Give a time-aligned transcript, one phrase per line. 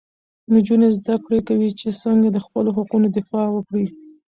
[0.53, 1.15] نجونې زده
[1.47, 3.85] کوي چې څنګه د خپلو حقونو دفاع وکړي.